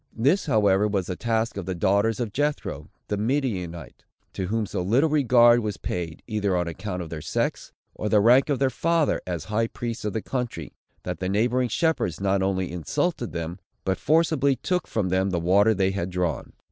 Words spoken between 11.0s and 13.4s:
that the neighboring shepherds not only insulted